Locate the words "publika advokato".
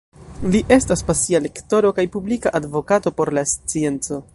2.17-3.17